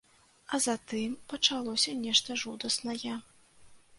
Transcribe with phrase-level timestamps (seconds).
[0.53, 3.15] А затым пачалося нешта жудаснае.